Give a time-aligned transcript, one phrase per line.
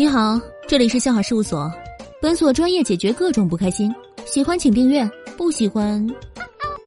[0.00, 1.70] 你好，这里是笑话事务所，
[2.22, 3.94] 本所专业解决各种不开心。
[4.24, 6.02] 喜欢请订阅，不喜欢，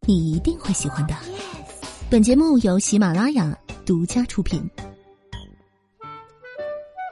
[0.08, 1.14] 你一定会喜欢的。
[2.10, 3.56] 本节目由喜马拉雅
[3.86, 4.68] 独家出品。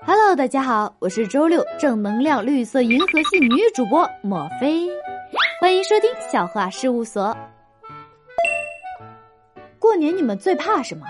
[0.03, 4.87] Hello，大家好，我是周六正能量绿色银河系女主播莫菲，
[5.61, 7.37] 欢迎收听笑话事务所。
[9.77, 11.05] 过年你们最怕什么？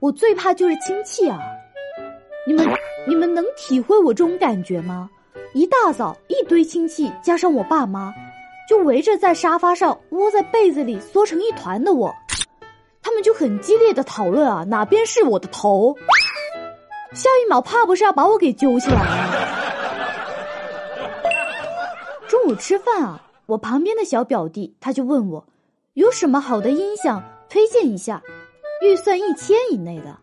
[0.00, 1.38] 我最怕就是亲戚啊！
[2.44, 2.66] 你们
[3.06, 5.10] 你们能体会我这种感觉吗？
[5.52, 8.12] 一大早一堆亲戚加上我爸妈，
[8.68, 12.14] 就围着在沙发上窝在被子里缩成一团的我，
[13.02, 15.94] 他们就很激烈的讨论啊，哪边是我的头？
[17.12, 19.44] 下一秒怕不是要把我给揪起来了？
[22.26, 25.46] 中午吃饭啊，我旁边的小表弟他就问我，
[25.92, 28.22] 有什么好的音响推荐一下？
[28.82, 30.18] 预算一千以内的，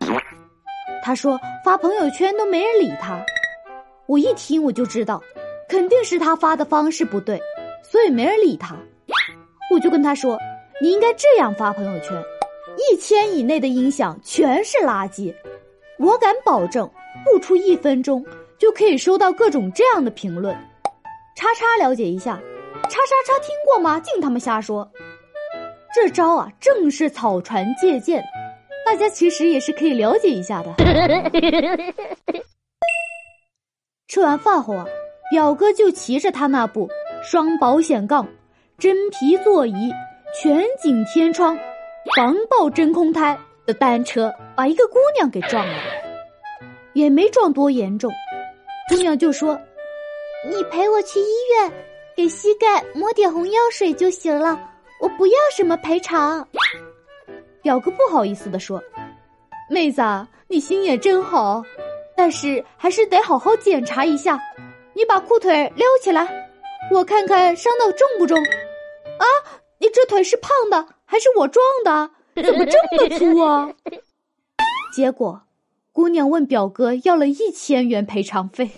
[1.02, 3.20] 他说发朋友圈都没人理他。
[4.06, 5.20] 我一听我就知道，
[5.68, 7.40] 肯定是他发的方式不对，
[7.82, 8.76] 所以没人理他。
[9.72, 10.38] 我就跟他说，
[10.80, 12.22] 你应该这样发朋友圈：
[12.76, 15.34] 一千以内的音响全是垃圾。
[15.98, 16.88] 我敢保证，
[17.24, 18.24] 不出一分钟
[18.58, 20.54] 就可以收到各种这样的评论。
[21.34, 22.36] 叉叉了解一下，
[22.82, 23.98] 叉叉叉听过吗？
[24.00, 24.88] 净他妈瞎说。
[25.94, 28.22] 这招啊，正是草船借箭。
[28.92, 30.74] 大家其实也是可以了解一下的。
[34.06, 34.84] 吃完饭后啊，
[35.30, 36.86] 表哥就骑着他那部
[37.22, 38.28] 双保险杠、
[38.76, 39.90] 真皮座椅、
[40.38, 41.58] 全景天窗、
[42.14, 45.74] 防爆真空胎的单车，把一个姑娘给撞了，
[46.92, 48.12] 也没撞多严重。
[48.90, 49.58] 姑娘就说
[50.50, 51.72] ：“你陪我去医院，
[52.14, 54.60] 给膝盖抹点红药水就行了，
[55.00, 56.46] 我不要什么赔偿。”
[57.62, 58.82] 表哥不好意思的说
[59.70, 60.02] ：“妹子，
[60.48, 61.62] 你心眼真好，
[62.16, 64.38] 但是还是得好好检查一下。
[64.94, 66.28] 你把裤腿撩起来，
[66.90, 68.36] 我看看伤到重不重。
[68.42, 69.24] 啊，
[69.78, 72.10] 你这腿是胖的还是我撞的？
[72.42, 73.70] 怎么这么粗啊？”
[74.92, 75.42] 结果，
[75.92, 78.72] 姑娘问表哥要了一千元赔偿费，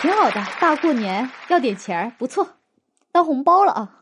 [0.00, 2.46] 挺好的，大过年要点钱儿，不错，
[3.12, 4.01] 当红包了啊。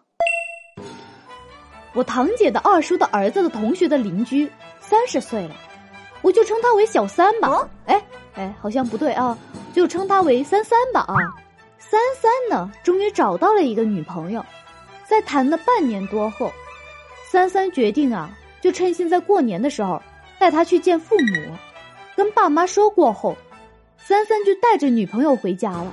[1.93, 5.55] 我堂姐的二叔的儿子的同学的邻居三十岁了，
[6.23, 7.69] 我就称他为小三吧。
[7.87, 8.03] 哎
[8.35, 9.37] 哎，好像不对啊，
[9.75, 11.17] 就称他为三三吧啊。
[11.79, 14.45] 三三呢，终于找到了一个女朋友，
[15.09, 16.53] 在谈了半年多后，
[17.29, 18.31] 三三决定啊，
[18.61, 20.01] 就趁现在过年的时候
[20.39, 21.57] 带他去见父母。
[22.17, 23.37] 跟爸妈说过后，
[23.99, 25.93] 三三就带着女朋友回家了。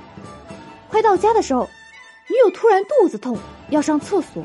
[0.88, 1.68] 快到家的时候，
[2.28, 3.36] 女友突然肚子痛，
[3.70, 4.44] 要上厕所。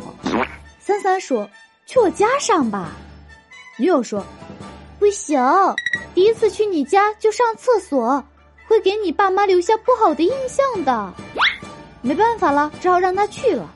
[0.85, 1.49] 三三说
[1.87, 2.91] ：“去我家上吧。”
[3.79, 4.21] 女友说
[4.99, 5.41] ：“不行，
[6.13, 8.21] 第一次去你家就上厕所，
[8.67, 11.13] 会给你爸妈留下不好的印象的。”
[12.03, 13.73] 没办法了，只好让他去了。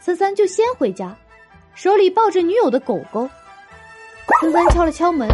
[0.00, 1.14] 三三就先回家，
[1.74, 3.28] 手里抱着女友的狗狗。
[4.40, 5.28] 三三敲了敲门，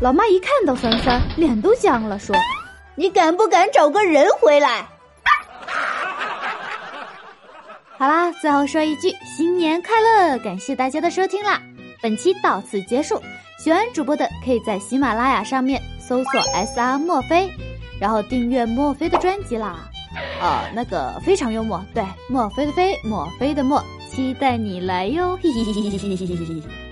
[0.00, 2.36] 老妈一看到三三，脸都僵了，说
[2.94, 4.86] ：“你敢不敢找个人回来？”
[7.98, 10.38] 好啦，最后说一句新年快乐！
[10.40, 11.58] 感谢大家的收听啦，
[12.02, 13.18] 本期到此结束。
[13.58, 17.50] 喜欢主播的可以在喜马拉雅上面搜索 S R 墨菲，
[17.98, 19.88] 然后订阅墨菲的专辑啦。
[20.42, 26.85] 呃，那个非常幽默，对，墨菲的菲，墨菲的墨，期待你来哟，嘿嘿嘿嘿嘿嘿嘿嘿。